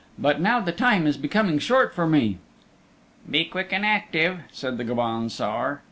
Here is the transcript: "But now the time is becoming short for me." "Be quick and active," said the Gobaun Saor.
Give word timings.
"But 0.17 0.41
now 0.41 0.59
the 0.59 0.71
time 0.71 1.05
is 1.05 1.15
becoming 1.15 1.59
short 1.59 1.93
for 1.93 2.07
me." 2.07 2.39
"Be 3.29 3.45
quick 3.45 3.71
and 3.71 3.85
active," 3.85 4.39
said 4.51 4.79
the 4.79 4.83
Gobaun 4.83 5.29
Saor. 5.29 5.79